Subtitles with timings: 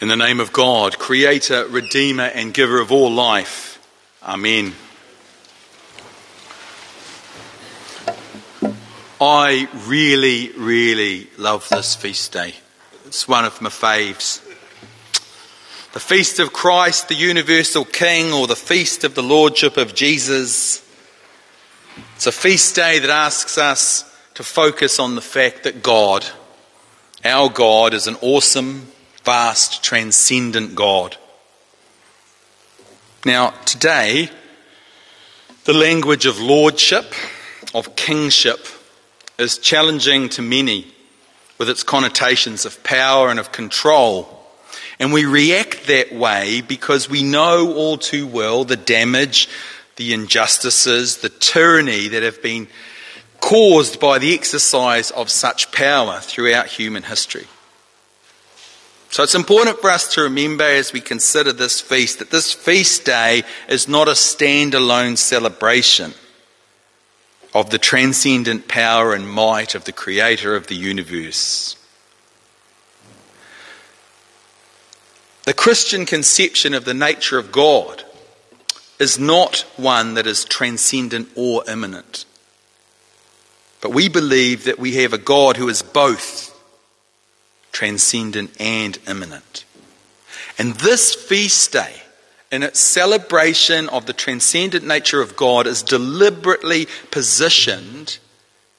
[0.00, 3.84] In the name of God, Creator, Redeemer, and Giver of all life.
[4.22, 4.72] Amen.
[9.20, 12.54] I really, really love this feast day.
[13.06, 14.40] It's one of my faves.
[15.94, 20.80] The feast of Christ, the universal King, or the feast of the Lordship of Jesus.
[22.14, 24.04] It's a feast day that asks us
[24.34, 26.24] to focus on the fact that God,
[27.24, 28.86] our God, is an awesome,
[29.28, 31.14] vast, transcendent God.
[33.26, 34.30] Now, today,
[35.64, 37.12] the language of lordship,
[37.74, 38.66] of kingship,
[39.38, 40.86] is challenging to many
[41.58, 44.46] with its connotations of power and of control.
[44.98, 49.46] And we react that way because we know all too well the damage,
[49.96, 52.66] the injustices, the tyranny that have been
[53.40, 57.46] caused by the exercise of such power throughout human history.
[59.10, 63.04] So it's important for us to remember as we consider this feast that this feast
[63.04, 66.12] day is not a standalone celebration
[67.54, 71.76] of the transcendent power and might of the Creator of the universe.
[75.44, 78.04] The Christian conception of the nature of God
[78.98, 82.26] is not one that is transcendent or immanent.
[83.80, 86.47] But we believe that we have a God who is both
[87.72, 89.64] transcendent and immanent.
[90.58, 91.94] And this feast day,
[92.50, 98.18] in its celebration of the transcendent nature of God, is deliberately positioned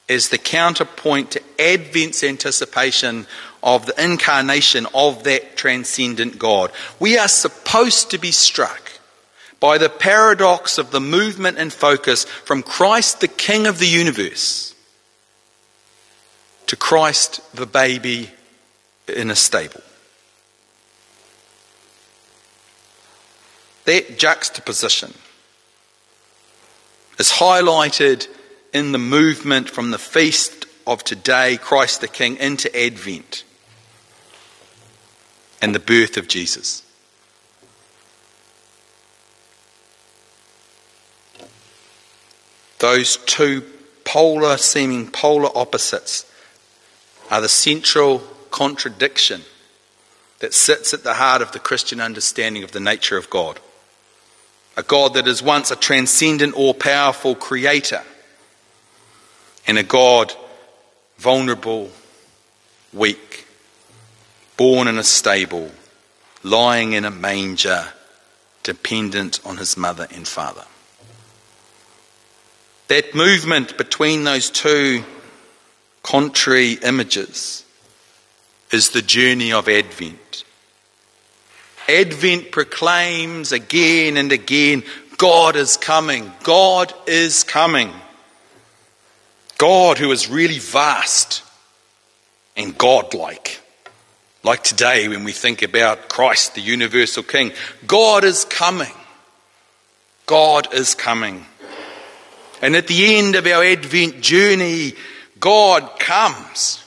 [0.09, 3.27] as the counterpoint to Advent's anticipation
[3.61, 6.71] of the incarnation of that transcendent God.
[6.99, 8.91] We are supposed to be struck
[9.59, 14.73] by the paradox of the movement and focus from Christ, the King of the universe,
[16.67, 18.31] to Christ, the baby
[19.09, 19.81] in a stable.
[23.85, 25.13] That juxtaposition
[27.17, 28.27] is highlighted
[28.73, 33.43] in the movement from the feast of today, Christ the King, into Advent
[35.61, 36.83] and the birth of Jesus.
[42.79, 43.63] Those two
[44.05, 46.25] polar, seeming polar opposites
[47.29, 49.41] are the central contradiction
[50.39, 53.59] that sits at the heart of the Christian understanding of the nature of God.
[54.77, 58.03] A God that is once a transcendent, all powerful creator,
[59.67, 60.33] and a God
[61.17, 61.91] vulnerable,
[62.93, 63.45] weak,
[64.55, 65.69] born in a stable,
[66.43, 67.89] lying in a manger,
[68.63, 70.65] dependent on his mother and father.
[72.87, 75.03] That movement between those two
[76.01, 77.63] contrary images
[78.71, 80.43] is the journey of Advent.
[81.87, 84.83] Advent proclaims again and again
[85.17, 86.31] God is coming.
[86.43, 87.91] God is coming.
[89.57, 91.43] God who is really vast
[92.55, 93.59] and godlike.
[94.43, 97.51] Like today when we think about Christ, the universal King.
[97.85, 98.93] God is coming.
[100.25, 101.45] God is coming.
[102.61, 104.93] And at the end of our Advent journey,
[105.39, 106.78] God comes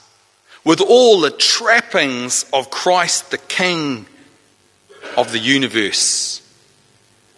[0.64, 4.06] with all the trappings of Christ the King
[5.16, 6.40] of the universe.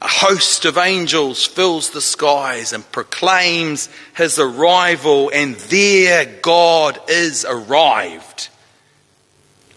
[0.02, 7.46] A host of angels fills the skies and proclaims his arrival, and there God is
[7.48, 8.50] arrived,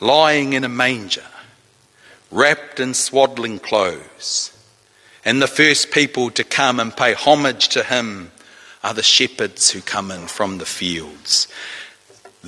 [0.02, 1.24] lying in a manger,
[2.30, 4.52] wrapped in swaddling clothes.
[5.24, 8.32] And the first people to come and pay homage to him
[8.84, 11.48] are the shepherds who come in from the fields.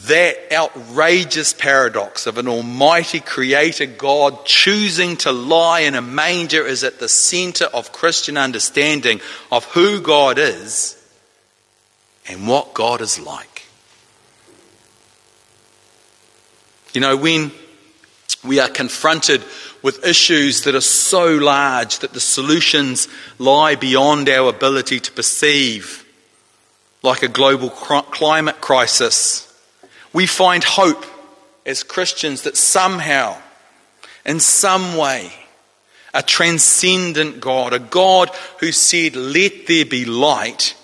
[0.06, 6.86] That outrageous paradox of an almighty creator God choosing to lie in a manger is
[6.86, 9.20] at the center of Christian understanding
[9.52, 10.96] of who God is
[12.30, 13.64] and what God is like.
[16.94, 17.52] You know, when
[18.46, 19.44] we are confronted
[19.82, 26.06] with issues that are so large that the solutions lie beyond our ability to perceive,
[27.04, 29.49] like a global climate crisis,
[30.14, 31.06] we find hope
[31.66, 33.38] as Christians that somehow,
[34.26, 35.32] in some way,
[36.14, 38.30] a transcendent God, a God
[38.60, 40.76] who said, Let there be light,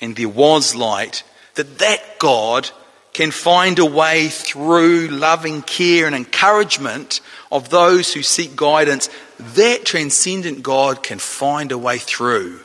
[0.00, 2.70] and there was light, that that God
[3.12, 7.20] can find a way through loving care and encouragement
[7.50, 9.10] of those who seek guidance.
[9.38, 12.60] That transcendent God can find a way through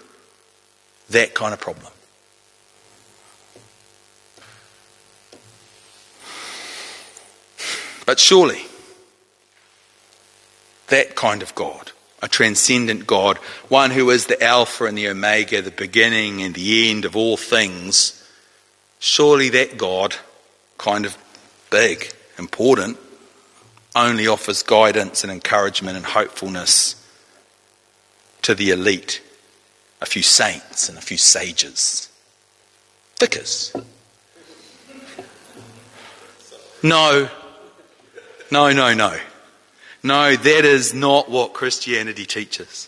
[1.09, 1.91] that kind of problem.
[8.07, 8.63] But surely,
[10.87, 13.37] That kind of God, a transcendent God,
[13.67, 17.35] one who is the Alpha and the Omega, the beginning and the end of all
[17.35, 18.23] things.
[18.99, 20.15] Surely that God,
[20.77, 21.17] kind of
[21.69, 22.97] big, important,
[23.93, 26.95] only offers guidance and encouragement and hopefulness
[28.43, 29.21] to the elite,
[29.99, 32.09] a few saints and a few sages.
[33.19, 33.75] Vicars.
[36.81, 37.29] No,
[38.51, 39.17] no, no, no.
[40.03, 42.87] No, that is not what Christianity teaches.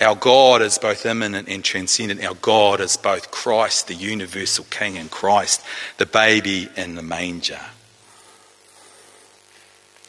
[0.00, 2.24] Our God is both immanent and transcendent.
[2.24, 5.62] Our God is both Christ, the universal King, and Christ,
[5.98, 7.60] the baby in the manger.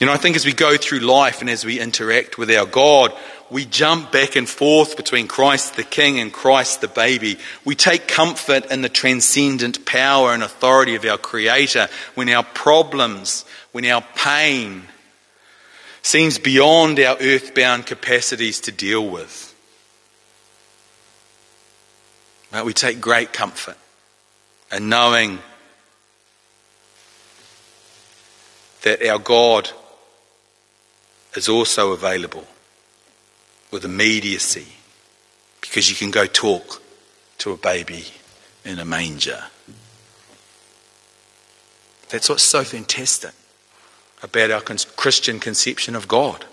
[0.03, 2.65] You know, I think as we go through life and as we interact with our
[2.65, 3.13] God,
[3.49, 7.37] we jump back and forth between Christ the King and Christ the baby.
[7.63, 13.45] We take comfort in the transcendent power and authority of our Creator when our problems,
[13.71, 14.83] when our pain
[16.01, 19.55] seems beyond our earthbound capacities to deal with.
[22.51, 22.65] Right?
[22.65, 23.77] We take great comfort
[24.69, 25.39] in knowing
[28.81, 29.71] that our God
[31.35, 32.47] is also available
[33.71, 34.67] with immediacy
[35.61, 36.81] because you can go talk
[37.39, 38.05] to a baby
[38.63, 39.43] in a manger.
[42.09, 43.31] That's what's so fantastic
[44.21, 46.45] about our Christian conception of God.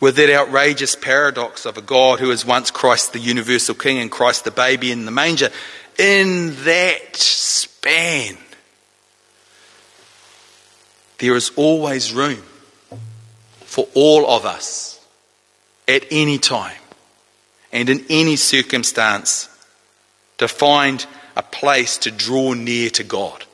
[0.00, 4.10] With that outrageous paradox of a God who is once Christ the universal King and
[4.10, 5.50] Christ the baby in the manger,
[5.96, 8.36] in that span,
[11.18, 12.42] there is always room
[13.72, 15.02] for all of us
[15.88, 16.76] at any time
[17.72, 19.48] and in any circumstance
[20.36, 23.46] to find a place to draw near to God.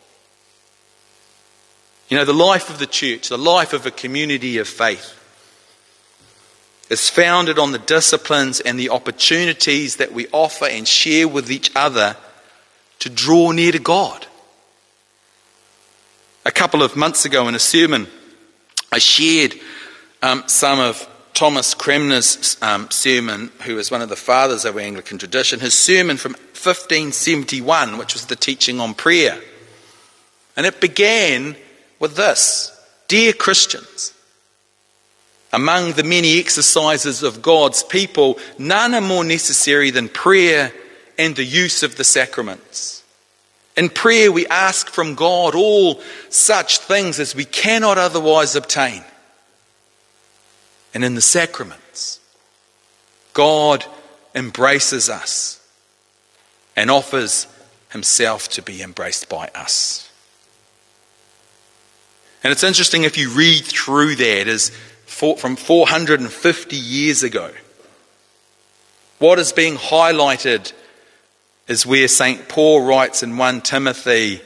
[2.08, 5.14] You know, the life of the church, the life of a community of faith,
[6.90, 11.70] is founded on the disciplines and the opportunities that we offer and share with each
[11.76, 12.16] other
[12.98, 14.26] to draw near to God.
[16.44, 18.08] A couple of months ago in a sermon,
[18.90, 19.54] I shared
[20.22, 25.60] um, some of Thomas Cranmer's um, sermon, was one of the fathers of Anglican tradition,
[25.60, 29.40] his sermon from 1571, which was the teaching on prayer.
[30.56, 31.54] And it began
[32.00, 32.76] with this
[33.06, 34.12] Dear Christians,
[35.52, 40.72] among the many exercises of God's people, none are more necessary than prayer
[41.16, 43.04] and the use of the sacraments.
[43.76, 46.00] In prayer, we ask from God all
[46.30, 49.04] such things as we cannot otherwise obtain.
[50.94, 52.20] And in the sacraments,
[53.34, 53.84] God
[54.34, 55.60] embraces us
[56.76, 57.46] and offers
[57.90, 60.10] himself to be embraced by us.
[62.42, 64.70] And it's interesting if you read through that as
[65.06, 67.50] from 450 years ago.
[69.18, 70.72] What is being highlighted
[71.66, 72.48] is where St.
[72.48, 74.40] Paul writes in 1 Timothy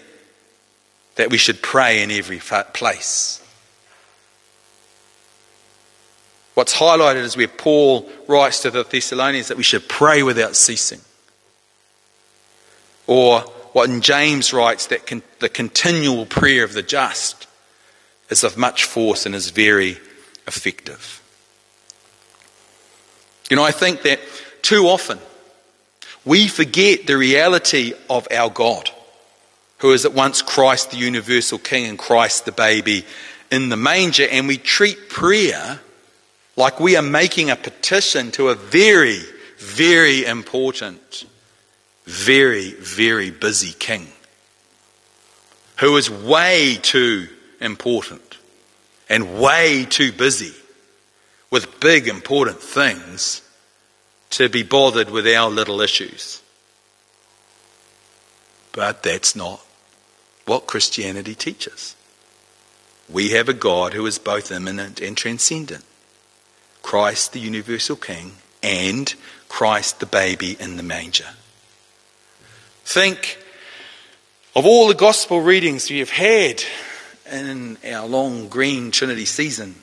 [1.16, 2.40] that we should pray in every
[2.72, 3.41] place.
[6.54, 11.00] What's highlighted is where Paul writes to the Thessalonians that we should pray without ceasing.
[13.06, 13.40] Or
[13.72, 17.46] what in James writes that con- the continual prayer of the just
[18.28, 19.98] is of much force and is very
[20.46, 21.22] effective.
[23.50, 24.20] You know, I think that
[24.62, 25.18] too often
[26.24, 28.90] we forget the reality of our God,
[29.78, 33.04] who is at once Christ the universal King and Christ the baby
[33.50, 35.80] in the manger, and we treat prayer
[36.56, 39.20] like we are making a petition to a very,
[39.58, 41.24] very important,
[42.04, 44.08] very, very busy king
[45.78, 47.28] who is way too
[47.60, 48.38] important
[49.08, 50.54] and way too busy
[51.50, 53.42] with big, important things
[54.30, 56.42] to be bothered with our little issues.
[58.72, 59.60] But that's not
[60.46, 61.94] what Christianity teaches.
[63.08, 65.84] We have a God who is both immanent and transcendent.
[66.82, 69.14] Christ the universal King, and
[69.48, 71.28] Christ the baby in the manger.
[72.84, 73.38] Think
[74.54, 76.62] of all the gospel readings we have had
[77.30, 79.76] in our long green Trinity season.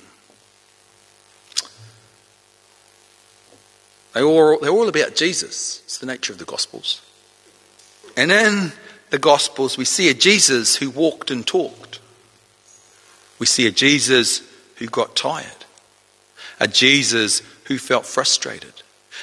[4.13, 5.81] They all, they're all about Jesus.
[5.85, 7.01] It's the nature of the Gospels.
[8.17, 8.71] And in
[9.11, 11.99] the Gospels, we see a Jesus who walked and talked.
[13.37, 14.41] We see a Jesus
[14.77, 15.58] who got tired
[16.59, 18.73] a Jesus who felt frustrated,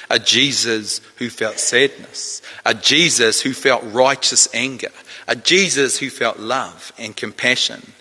[0.09, 4.91] a Jesus who felt sadness, a Jesus who felt righteous anger,
[5.27, 7.93] a Jesus who felt love and compassion.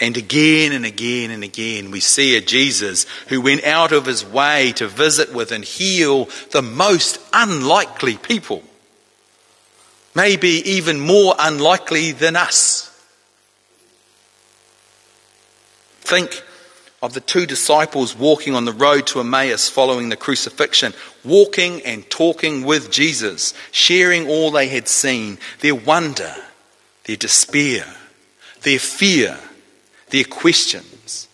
[0.00, 4.24] And again and again and again, we see a Jesus who went out of his
[4.24, 8.62] way to visit with and heal the most unlikely people.
[10.14, 12.90] Maybe even more unlikely than us.
[16.00, 16.42] Think
[17.04, 20.92] of the two disciples walking on the road to Emmaus following the crucifixion,
[21.24, 26.34] walking and talking with Jesus, sharing all they had seen, their wonder,
[27.04, 27.84] their despair,
[28.62, 29.38] their fear
[30.14, 31.28] their questions.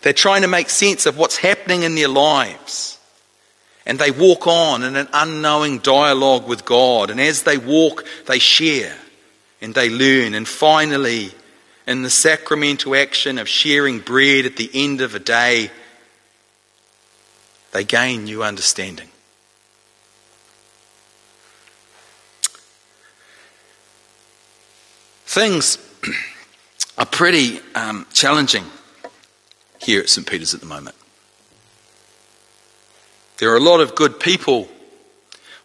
[0.00, 2.98] They're trying to make sense of what's happening in their lives.
[3.84, 7.10] And they walk on in an unknowing dialogue with God.
[7.10, 8.96] And as they walk, they share
[9.60, 10.32] and they learn.
[10.32, 11.32] And finally,
[11.86, 15.70] in the sacramental action of sharing bread at the end of a day,
[17.72, 19.08] they gain new understanding.
[25.24, 25.78] Things
[26.98, 28.64] are pretty um, challenging
[29.80, 30.26] here at St.
[30.26, 30.94] Peter's at the moment.
[33.38, 34.68] There are a lot of good people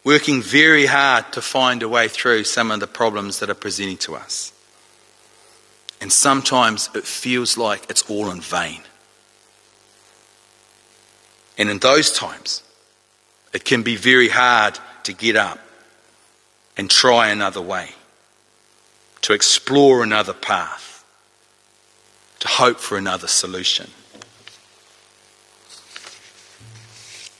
[0.02, 3.98] working very hard to find a way through some of the problems that are presenting
[3.98, 4.52] to us.
[6.00, 8.82] And sometimes it feels like it's all in vain.
[11.56, 12.62] And in those times,
[13.52, 15.58] it can be very hard to get up
[16.76, 17.90] and try another way,
[19.22, 20.88] to explore another path
[22.40, 23.90] to hope for another solution.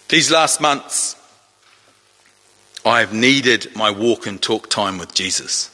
[0.08, 1.16] These last months,
[2.84, 5.70] I have needed my walk and talk time with Jesus.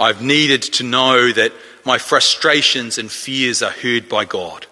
[0.00, 1.52] I've needed to know that
[1.84, 4.66] my frustrations and fears are heard by God.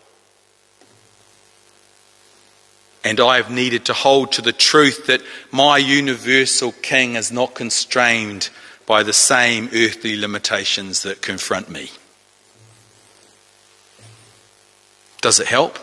[3.02, 7.54] And I have needed to hold to the truth that my universal King is not
[7.54, 8.50] constrained
[8.84, 11.90] by the same earthly limitations that confront me.
[15.20, 15.78] Does it help?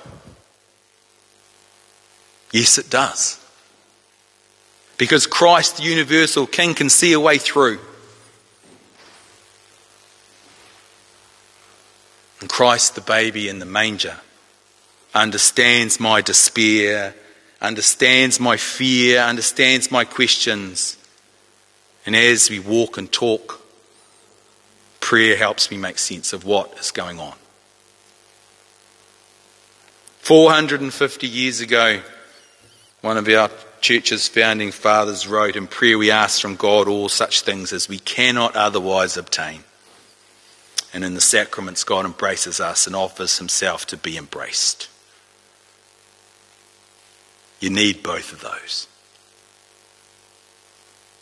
[2.52, 3.40] Yes, it does.
[4.98, 7.80] Because Christ, the universal King, can see a way through.
[12.44, 14.18] And Christ, the baby in the manger,
[15.16, 17.16] understands my despair,
[17.62, 20.98] understands my fear, understands my questions
[22.06, 23.62] and as we walk and talk,
[25.00, 27.36] prayer helps me make sense of what is going on.
[30.20, 32.02] 450 years ago,
[33.02, 33.50] one of our
[33.82, 38.00] church's founding fathers wrote, In prayer we ask from God all such things as we
[38.00, 39.64] cannot otherwise obtain.
[40.94, 44.90] And in the sacraments, God embraces us and offers himself to be embraced.
[47.60, 48.88] You need both of those.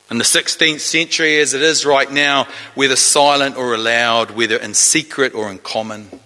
[0.10, 4.74] In the 16th century, as it is right now, whether silent or aloud, whether in
[4.74, 6.20] secret or in common,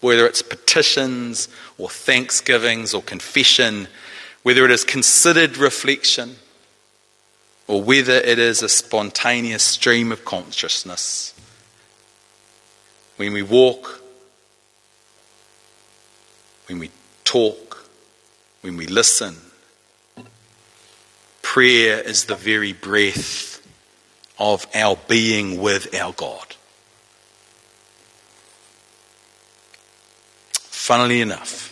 [0.00, 3.86] whether it's petitions or thanksgivings or confession,
[4.42, 6.36] whether it is considered reflection
[7.68, 11.33] or whether it is a spontaneous stream of consciousness,
[13.16, 14.02] when we walk,
[16.66, 16.90] when we
[17.24, 17.86] talk,
[18.62, 19.36] when we listen,
[21.42, 23.60] prayer is the very breath
[24.38, 26.56] of our being with our God.
[30.52, 31.70] Funnily enough,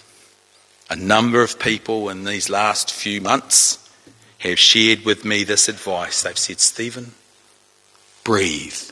[0.88, 3.78] a number of people in these last few months
[4.38, 6.22] have shared with me this advice.
[6.22, 7.12] They've said, Stephen,
[8.24, 8.91] breathe.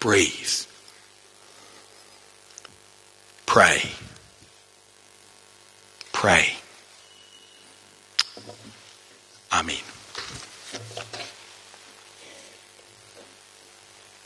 [0.00, 0.66] Breathe.
[3.46, 3.82] Pray.
[6.12, 6.52] Pray.
[9.52, 9.95] Amen.